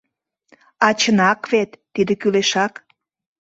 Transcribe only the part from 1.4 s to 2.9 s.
вет, тиде кӱлешак.